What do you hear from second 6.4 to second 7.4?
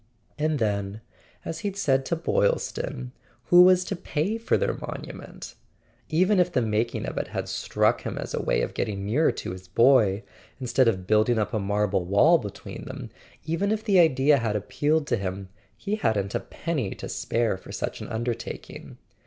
the making of it